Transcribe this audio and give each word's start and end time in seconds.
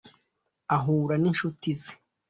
ahura 0.75 1.15
n’inshuti 1.19 1.69
ze. 1.81 1.91